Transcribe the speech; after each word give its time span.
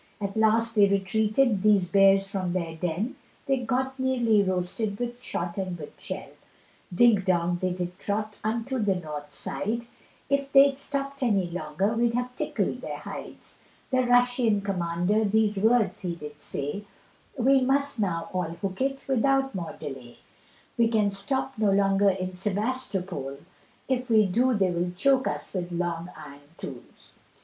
At 0.19 0.35
last 0.35 0.73
they 0.73 0.87
retreated, 0.89 1.61
these 1.61 1.87
bears 1.87 2.27
from 2.27 2.53
their 2.53 2.75
den, 2.75 3.17
They 3.45 3.57
got 3.59 3.99
nearly 3.99 4.41
roasted 4.41 4.97
with 4.99 5.21
shot 5.21 5.57
and 5.57 5.77
with 5.77 5.91
shell, 5.99 6.31
Dingdong 6.91 7.59
they 7.59 7.69
did 7.69 7.99
trot 7.99 8.33
unto 8.43 8.79
to 8.79 8.83
the 8.83 8.95
North 8.95 9.31
side, 9.31 9.85
If 10.27 10.51
they'd 10.51 10.79
stopt 10.79 11.21
any 11.21 11.47
longer 11.51 11.89
we'd 11.93 12.15
have 12.15 12.35
tickled 12.35 12.81
their 12.81 12.97
hides, 12.97 13.59
The 13.91 14.01
Russian 14.01 14.61
commander 14.61 15.23
these 15.23 15.57
words 15.57 15.99
he 15.99 16.15
did 16.15 16.41
say, 16.41 16.83
We 17.37 17.61
must 17.61 17.99
now 17.99 18.27
all 18.33 18.57
hook 18.59 18.81
it 18.81 19.05
without 19.07 19.53
more 19.53 19.75
delay, 19.79 20.17
We 20.79 20.87
can 20.87 21.11
stop 21.11 21.55
no 21.59 21.69
longer 21.69 22.09
in 22.09 22.33
Sebastopol; 22.33 23.37
If 23.87 24.09
we 24.09 24.25
do 24.25 24.55
they 24.55 24.71
will 24.71 24.93
choke 24.97 25.27
us 25.27 25.53
with 25.53 25.71
long 25.71 26.09
iron 26.17 26.41
tools. 26.57 27.11